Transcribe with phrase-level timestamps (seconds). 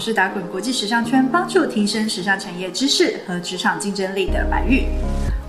[0.00, 4.86] 我是打滚国际时尚圈，帮助提升时尚产业知识和职场竞争力的白玉。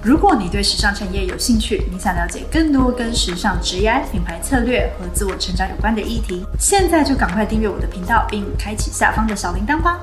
[0.03, 10.01] 如果你对时尚产业有兴趣，你想了解更多跟时尚职业、品牌策略和自我成长有关的议题，现在就赶快订阅我的频道，并开启下方的小铃铛吧。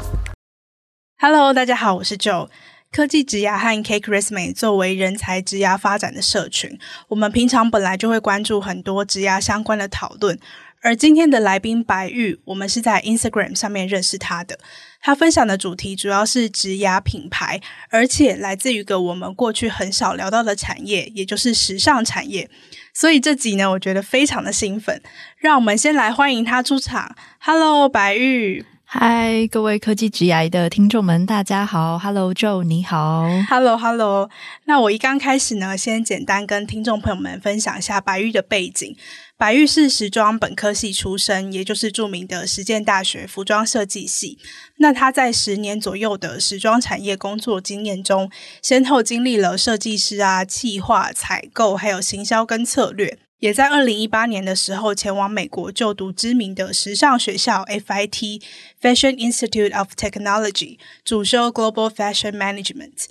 [1.20, 2.48] Hello，大家好，我是 Joe。
[2.90, 10.38] 科技职涯和 Cake Resume 作为人才职涯发展的社群，我们平常本来就会关注很多职涯相关的讨论。
[10.80, 14.58] 而今天的来宾白玉，我们是在 Instagram 上面认识他的。
[15.00, 17.60] 他分享的主题主要是职涯品牌，
[17.90, 22.48] 而且来自于一个我们过去很少聊到的产业，也就是时尚产业。
[22.94, 25.00] 所以这集呢，我觉得非常的兴奋。
[25.36, 27.14] 让我们先来欢迎他出场。
[27.40, 28.64] Hello，白玉。
[28.90, 31.98] 嗨，各位科技职涯的听众们，大家好。
[31.98, 33.26] Hello，Joe，你好。
[33.50, 34.30] Hello，Hello。
[34.64, 38.96] 那我一刚开始呢，先简单跟听众朋友们分享一下白玉的背景。
[39.36, 44.38] 白玉是时装本科系出身，也就是著名的实践大学服装设计系。
[44.78, 48.30] 那他在十年左右的时装产业工作经验中，
[48.62, 53.18] 先后经历了设计师啊、企划、采购，还有行销跟策略。
[53.40, 58.42] 也在二零一八年的时候，前往美国就读知名的时尚学校 FIT
[58.82, 63.04] Fashion Institute of Technology，主修 Global Fashion Management。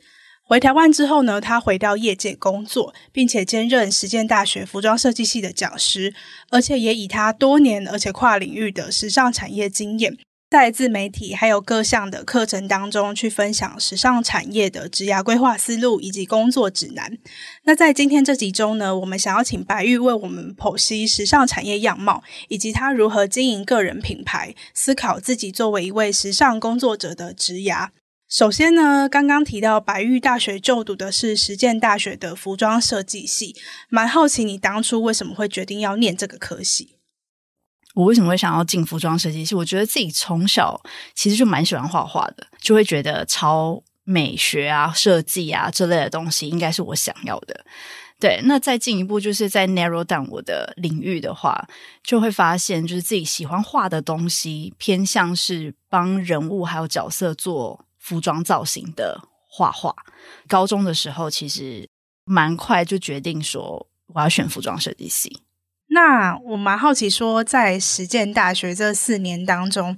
[0.43, 6.13] 回台湾之后呢，他回到业界工作，并且兼任实践大学服装设计系的讲师，
[6.49, 10.17] 而且也以他多年而且跨领域的时尚产业经验，
[10.49, 17.17] 在自媒体还有各项的课程当中去分享时尚产业的职涯规划思路以及工作指南。
[17.63, 27.89] 那在今天这集中呢，我们想要请白玉为我们剖析时尚产业样貌，以及他如何经营个人品牌，思考自己作为一位时尚工作者的职涯。
[28.29, 33.53] 首先呢，刚刚提到白玉大学就读的是实践大学的服装设计系，
[33.89, 36.96] 蛮好奇你当初为什么会决定要念这个科系？
[37.97, 39.55] 我为什么会想要进服装设计系？
[39.55, 40.79] 我觉得自己从小
[41.15, 47.65] 其实就蛮喜欢画画的，就会觉得超美学啊、设计啊这类的东西应该是我想要的。
[48.19, 51.67] 对，那再进一步就是在 narrow down 我的领域的话，
[52.03, 57.83] 就会发现就是自己喜欢画的东西偏向是帮人物还有角色做。
[57.99, 59.19] 服装造型的
[59.49, 59.93] 画画，
[60.47, 61.89] 高中的时候其实
[62.23, 65.41] 蛮快就决定说我要选服装设计系。
[65.89, 69.97] 那我蛮好奇，说在实践大学这四年当中，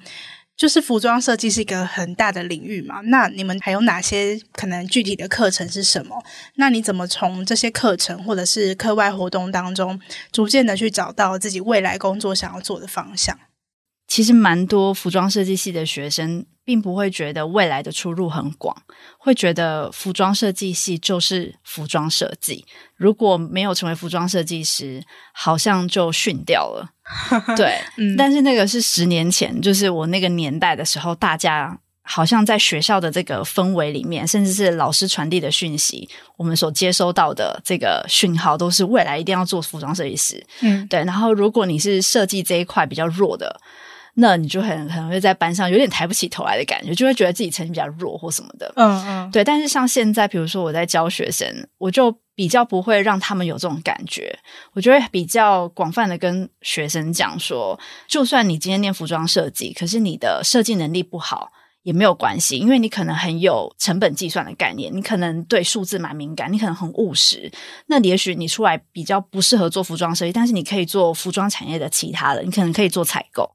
[0.55, 3.01] 就是服装设计是一个很大的领域嘛？
[3.05, 6.23] 那你们还有哪些可能具体的课程是什么？
[6.55, 9.99] 那你怎么从这些课程或者是课外活动当中，
[10.31, 13.37] 逐渐的去找到自己未来工作想要做的方向？
[14.09, 16.45] 其实蛮多服装设计系的学生。
[16.65, 18.75] 并不会觉得未来的出路很广，
[19.17, 22.63] 会觉得服装设计系就是服装设计。
[22.95, 25.03] 如果没有成为服装设计师，
[25.33, 26.87] 好像就逊掉了。
[27.57, 27.79] 对，
[28.15, 40.45] 但是那个是十年前，就是我那个年代的时候，大家好像在学校的这个氛围里面，甚至是老师传递的讯息，我们所接收到的这个讯号，都是未来一定要做服装设计师。
[40.59, 41.03] 嗯，对。
[41.03, 43.59] 然后，如果你是设计这一块比较弱的。
[44.15, 48.71] 那你就很可能会在班上有点抬不起头来的感觉，就会觉得自己成绩比较弱或什么的。
[48.75, 49.43] 嗯嗯，对。
[49.43, 51.47] 但是像现在，比如说我在教学生，
[51.77, 54.37] 我就比较不会让他们有这种感觉。
[54.73, 61.51] 我就会比较广泛的跟学生讲说，就算你今天念服装设计，可是你的设计能力不好
[61.83, 67.51] 也没有关系，因为你可能很有成本计算的概念，你可能对数字蛮敏感，你可能很务实。
[67.87, 73.49] 那也许你出来比较不适合做服装设计，但是你可以做服装产业的其他的，你可能可以做采购。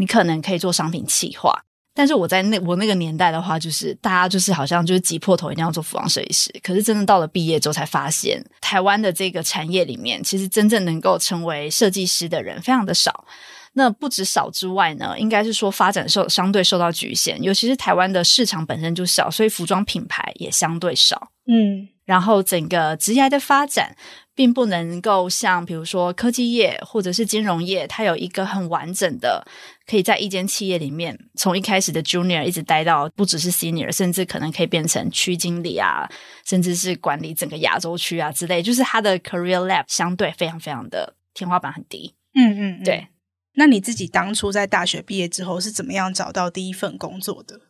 [0.00, 1.54] 你可能可以做商品企划，
[1.94, 6.50] 但是我在那我那个年代的话，就是大家就是好像就是挤破头一定要做服装设计师。
[6.62, 13.26] 可是真的到了毕业之后，才发现台湾的这个产业里面，其实真正能够成为设计师的人非常的少。
[13.74, 21.30] 那不止少之外呢，应该是说发展受相对受到局限，尤其是台湾的市场本身就小，所以服装品牌也相对少。
[21.46, 23.94] 嗯，然后整个职业的发展。
[24.34, 29.46] 并不能够像比如说科技业或者是金融业，它有一个很完整的，
[29.86, 36.08] 可以在一间企业里面从一开始的 junior 一直待到不只是 senior，甚至可能可以变成区经理啊，
[36.46, 38.62] 甚至是管理整个亚洲区啊之类。
[38.62, 42.14] 就是它的 career lab 相对非常非常的天花板很低。
[42.34, 43.08] 嗯嗯，对。
[43.54, 47.60] 那你自己当初在大学毕业之后是怎么样找到第一份工作的？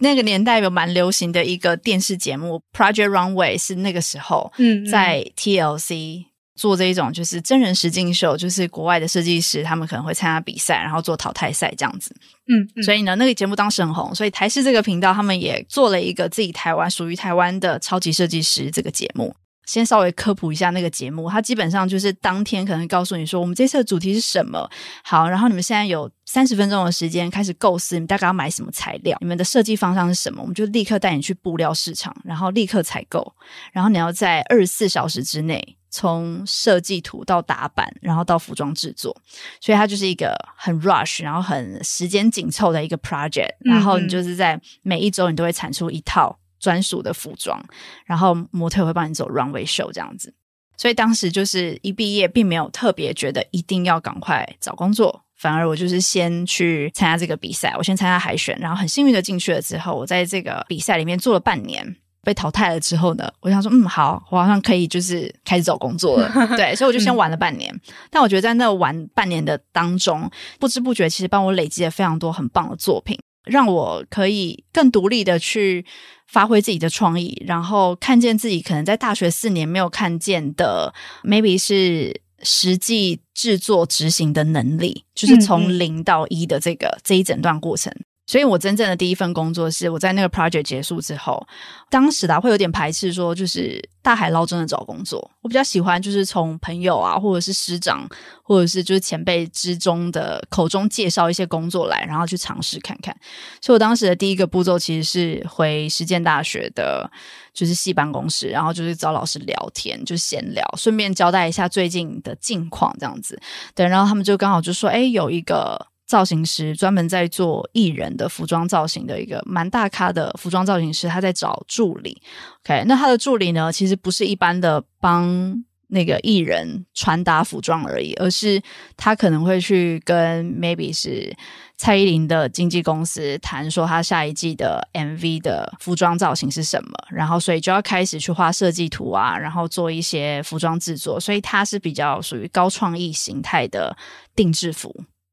[0.00, 4.52] 那个年代有蛮流行的一个电视节目《Project Runway》，是那个时候
[4.90, 6.24] 在 TLC
[6.56, 12.14] 做这一种就是真人实境秀，就是国外的设计师他们可能会参加比赛，然后做淘汰赛这样子。
[12.48, 19.34] 嗯，所以呢，那个节目当时很红，所以台视这个频道他们也做了一个自己台湾属于台湾的超级设计师这个节目。
[19.70, 24.68] 先稍微科普一下那个节目，它基本上就是当天可能告诉你说，我们这次的主题是什么，
[25.04, 33.32] 好，然后你们现在有三十分钟的时间开始构思，你们大概要买什么材料，你们的设计方向是什么，我们就立刻带你去布料市场，然后立刻采购，
[33.72, 35.76] 然后你要在二十四小时之内。
[35.92, 39.12] 从设计图到打版，然后到服装制作，
[39.60, 43.50] 所以它就是一个很 rush，然后很时间紧凑的一个 project。
[43.64, 47.60] 然后你就是在每一周你都会产出一套专属的服装，
[48.04, 50.32] 然后模特会帮你走 runway show 这样子。
[50.76, 61.96] 所以当时就是一毕业，并没有特别觉得一定要赶快找工作，反而我就是先去参加这个比赛，我先参加海选，然后很幸运的进去了之后，我在这个比赛里面做了半年。
[62.22, 66.30] 被淘汰了之后呢，我想说，嗯，好，我好像可以就是开始找工作了。
[66.54, 67.74] 对，所以我就先玩了半年。
[68.10, 75.86] 但我觉得在那玩半年的当中，不知不觉其实帮我累积了非常多很棒的作品，让我可以更独立的去
[76.30, 80.94] 发挥自己的创意，然后看见自己可能在大学四年没有看见的
[81.24, 87.92] ，maybe 是实际制作执行的能力，就是从零到一的这个这一整段过程。
[88.30, 91.44] 所以我真正的第一份工作是我在那个 project 结束之后，
[91.90, 95.28] 当时的会有点排斥，说就是大海捞针的找工作。
[95.42, 98.08] 我比较喜欢就是从朋友啊，或者是师长，
[98.44, 103.12] 或者是就是前辈之中的口中介绍一些工作来，然后去尝试看看。
[103.60, 107.10] 所以我当时的第一个步骤其实是回实践大学的，
[107.52, 113.36] 就是系办公室，然后就是找老师聊天，就闲聊，顺便交代一下最近的近况这样子。
[113.74, 115.88] 对，然后他们就刚好就说，哎，有一个。
[116.10, 122.20] 造型师专门在做艺人的服装造型的一个蛮大咖的服装造型师，他在找助理。
[122.64, 128.60] OK，那他的助理呢，其实不是一般的帮那个艺人穿搭服装而已，而是
[128.96, 131.32] 他可能会去跟 maybe 是
[131.76, 143.96] 蔡依林的经纪公司谈，说他下一季的 MV 的服装造型是什么，然后所以就要开始去画设计图啊，然后做一些服装制作，所以他是比较属于高创意形态的
[144.34, 144.92] 定制服。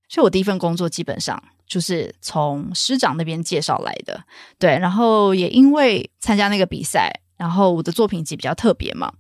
[0.10, 4.24] 所以，我第一份工作基本上就是从师长那边介绍来的，
[4.58, 4.78] 对。
[4.80, 9.12] 然后也因为参加那个比赛，然后我的作品集比较特别嘛，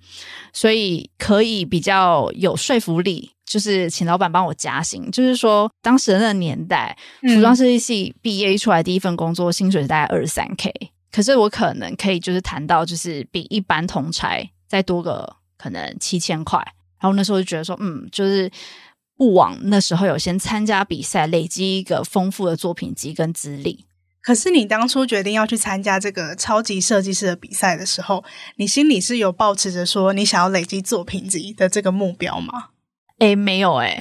[0.54, 5.12] 所以可以比较有说服力，就是请老板帮我加薪。
[5.12, 10.72] 就是说，当时的那个年代，服装设计系毕业一出来，第一份工作薪水是大概二十三 k，
[11.12, 16.60] 可是我可能可以就是谈到就是比一般同差再多个可能七千块。
[17.00, 18.50] 然后那时候就觉得说，嗯，就是。
[19.18, 23.86] 不枉那时候有先参加比赛，累积一个丰富的作品集跟资历。
[24.22, 28.24] 可是你当初决定要去参加这个超级设计师的比赛的时候，
[28.58, 32.70] 你心里是有抱持着说你想要累积作品集的这个目标吗？
[33.20, 34.00] 诶，没有诶，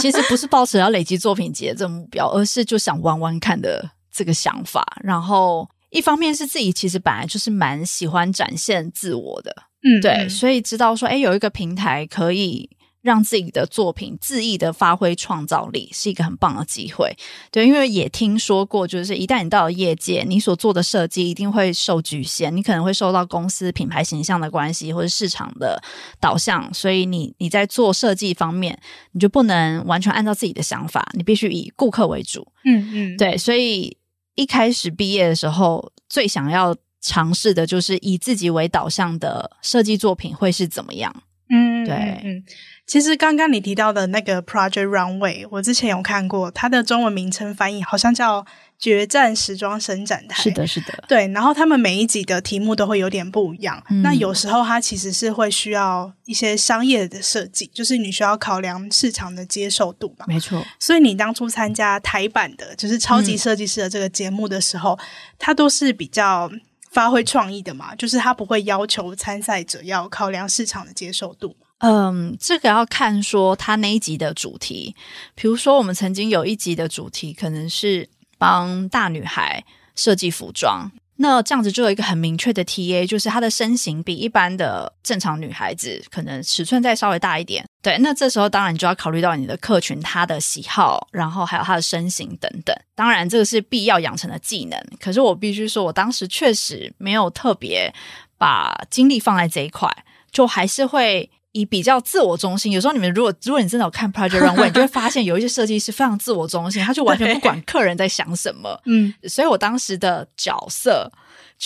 [0.00, 4.82] 其实不是抱持要累积作品集的这个目标，而是就想玩玩看的这个想法。
[5.02, 12.70] 然后一方面是自己其实本来就是蛮喜欢展现自我的，嗯，对，所以知道说，诶，有一个平台可以。
[13.04, 17.14] 让自己的作品恣意的发挥创造力是一个很棒的机会，
[17.50, 25.78] 对，因为也听说过，就是一旦你到了业界，你所做的设计一定会受局限，你可能会受到公司品牌形象的关系或者市场的
[26.18, 28.80] 导向，所以你你在做设计方面，
[29.12, 32.50] 你就不能完全按照自己的想法，你必须以顾客为主。
[32.64, 33.94] 嗯嗯，对，所以
[34.34, 41.14] 一开始毕业的时候，最想要尝试的就是以自己为导向的设计作品会是怎么样？
[41.48, 42.42] 嗯，对，嗯。
[42.86, 48.42] 其实刚刚你提到的那个 Project Runway，我之前有看过，它的中文名称翻译好像叫
[48.78, 50.42] 《决战时装伸展台》。
[50.42, 51.26] 是的，是的，对。
[51.28, 53.82] 然后他们每一集的题目都会有点不一样。
[54.02, 60.26] 那有时候它其实是会需要一些商业的设计，就是你需要考量市场的接受度吧。
[60.28, 60.62] 没错。
[60.78, 64.98] 所以你当初参加台版的，就是超级设计师的这个节目的时候，
[65.38, 66.50] 它都是比较
[66.94, 71.54] 发挥创意的嘛，就是他不会要求参赛者要考量市场的接受度。
[71.78, 74.94] 嗯，这个要看说他那一集的主题，
[75.34, 78.08] 比如说我们曾经有一集的主题可能是
[78.38, 79.62] 帮大女孩
[79.96, 87.66] 设计服装，那这样子就有一个很明确的 TA，就是她的身形比一般的正常女孩子可能尺寸再稍微大一点。
[87.84, 92.74] 对，那这时候当然你就要考虑到你的客群他的喜好，然后还有他的身形等等。
[92.96, 97.94] 当然这个是必要养成的技能，可是我必须说我当时确实没有特别
[98.38, 99.88] 把精力放在这一块，
[100.32, 101.30] 就还是会。
[101.56, 108.76] 以比较自我中心，有时候你们如果如果你真的有看 Project Runway，你就会发现有一些设计师非常自我中心，他就完全不管客人在想什么。
[108.86, 111.08] 嗯，所以我当时的角色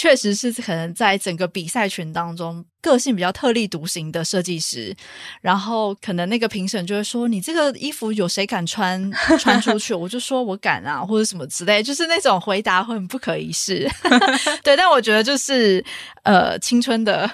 [0.01, 4.95] 确实是可能在整个比赛群当中个性比较特立独行的设计师，
[5.41, 13.91] 然后可能那个评审就会说：“你这个衣服有谁敢穿 穿出去？”我就说：“我敢啊，或者什么之类。”就是那种回答会很不可一世。
[14.63, 15.85] 对，但我觉得就是
[16.23, 17.29] 呃青春的。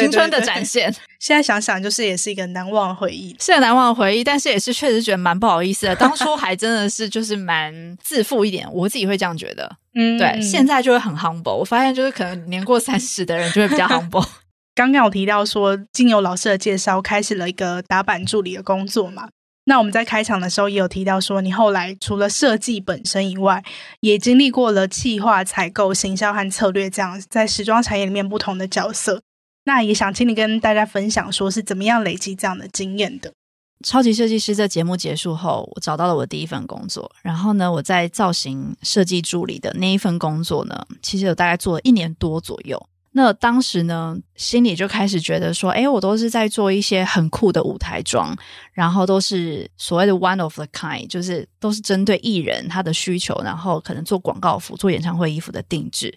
[0.00, 0.94] 青春的展现。
[1.20, 5.94] 现在想想，就是也是一个难忘的回忆，是个难忘的回忆，但是也是确实觉得蛮不好意思的。
[5.96, 9.70] 当初还真的是就是蛮自负一点，我自己会这样觉得。
[9.94, 11.54] 嗯，对，现在就会很 humble。
[11.54, 14.26] 我发现就是可能年过三十的人就会比较 humble。
[14.74, 19.28] 刚刚有提到说，经由老师的介绍，开始了一个打板助理的工作嘛。
[19.66, 23.62] 那我们在开场的时候也有提到说，你后来除了设计本身以外，
[24.00, 29.22] 也经历过了企划、采购、行销和策略这样在时装产业里面不同的角色。
[29.64, 33.32] 那也想请你跟大家分享，说是怎么样累积这样的经验的。
[33.84, 37.10] 超级设计师在节目结束后，我找到了我第一份工作。
[37.22, 42.88] 然后呢，我在造型设计助理的那一份工作呢，其实有大概做了一年多左右。
[43.16, 48.34] 那当时呢，心里就开始觉得说，哎，我都是在做一些很酷的舞台装，
[48.72, 56.16] 然后都是所谓的 one of the kind，就是都是针对艺人他的需求，然后可能做广告服、做演唱会衣服的定制。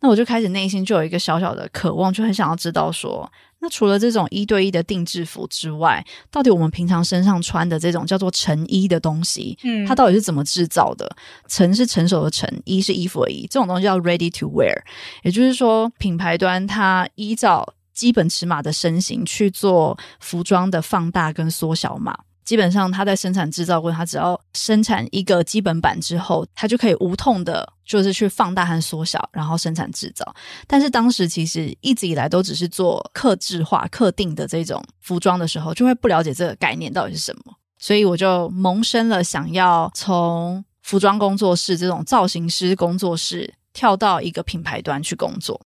[0.00, 3.30] 那我就开始内心就有一个小小的渴望，就很想要知道说。
[3.62, 11.14] 那除了这种一对一的定制服之外，到底我们平常身上穿的这种叫做成衣的东西，嗯，它到底是怎么制造的？
[11.46, 14.74] 成是成熟的成，衣是衣服的衣，这种东西叫 ready to wear，
[15.22, 22.16] 也就是说，品牌端它依照基本尺码的身形去做服装的放大跟缩小码。
[22.44, 30.34] 基本上，它在生产制造过，它只要生产一个基本版之后，它就可以无痛的，就是去放大和缩小，然后生产制造。
[30.66, 45.60] 但是当时其实一直以来都只是做刻制化、刻定的这种服装的时候，就会不了解这个概念到底是什么，所以我就萌生了想要从服装工作室这种造型师工作室跳到一个品牌端去工作。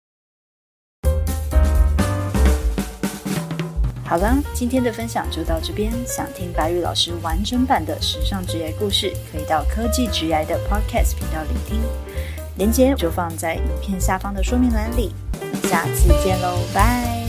[4.14, 5.92] 好了，今天的分享就到这边。
[6.06, 11.82] 想听白玉老师完整版的时尚职业故事，可以到科技职业的 Podcast 频道聆听，
[12.56, 15.16] 链接就放在影片下方的说明栏里。
[15.42, 17.23] 我们下次见喽，拜。